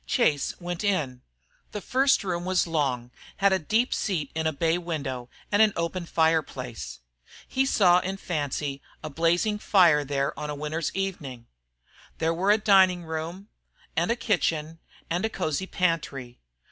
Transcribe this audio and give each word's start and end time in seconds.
Chase 0.07 0.59
went 0.59 0.83
in. 0.83 1.21
The 1.73 1.79
first 1.79 2.23
room 2.23 2.43
was 2.43 2.65
long, 2.65 3.11
had 3.37 3.53
a 3.53 3.59
deep 3.59 3.93
seat 3.93 4.31
in 4.33 4.47
a 4.47 4.51
bay 4.51 4.79
window 4.79 5.29
and 5.51 5.61
an 5.61 5.73
open 5.75 6.07
fire 6.07 6.41
place. 6.41 7.01
He 7.47 7.67
saw 7.67 7.99
in 7.99 8.17
fancy 8.17 8.81
a 9.03 9.09
fire 9.09 9.13
blazing 9.13 9.61
there 10.07 10.39
on 10.39 10.49
a 10.49 10.55
winter's 10.55 10.91
evening. 10.95 11.45
There 12.17 12.33
were 12.33 12.49
a 12.49 12.57
dining 12.57 13.03
room, 13.03 13.49
and 13.95 14.19
kitchen, 14.19 14.79
and 15.11 15.23
a 15.23 15.29
cosey 15.29 15.67
pantry. 15.67 16.39